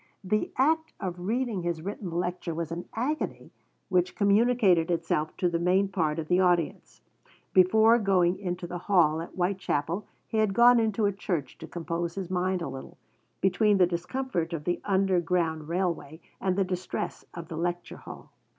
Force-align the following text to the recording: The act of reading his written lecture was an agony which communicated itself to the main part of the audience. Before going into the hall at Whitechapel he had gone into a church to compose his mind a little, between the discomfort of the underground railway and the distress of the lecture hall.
The 0.23 0.51
act 0.57 0.93
of 0.99 1.19
reading 1.27 1.61
his 1.61 1.83
written 1.83 2.09
lecture 2.09 2.55
was 2.55 2.71
an 2.71 2.85
agony 2.95 3.51
which 3.87 4.15
communicated 4.15 4.89
itself 4.89 5.37
to 5.37 5.47
the 5.47 5.59
main 5.59 5.89
part 5.89 6.17
of 6.17 6.27
the 6.27 6.39
audience. 6.39 7.01
Before 7.53 7.99
going 7.99 8.39
into 8.39 8.65
the 8.65 8.79
hall 8.79 9.21
at 9.21 9.29
Whitechapel 9.35 10.07
he 10.27 10.39
had 10.39 10.55
gone 10.55 10.79
into 10.79 11.05
a 11.05 11.11
church 11.13 11.59
to 11.59 11.67
compose 11.67 12.15
his 12.15 12.31
mind 12.31 12.63
a 12.63 12.67
little, 12.67 12.97
between 13.41 13.77
the 13.77 13.85
discomfort 13.85 14.53
of 14.53 14.63
the 14.63 14.81
underground 14.85 15.67
railway 15.69 16.19
and 16.41 16.55
the 16.55 16.63
distress 16.63 17.23
of 17.35 17.47
the 17.49 17.55
lecture 17.57 17.97
hall. 17.97 18.31